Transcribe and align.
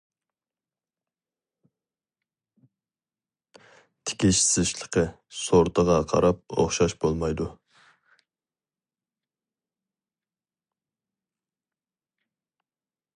تىكىش 4.11 4.39
زىچلىقى 4.45 5.03
سورتىغا 5.41 5.99
قاراپ 6.13 6.41
ئوخشاش 6.65 6.97
بولمايدۇ. 7.05 7.49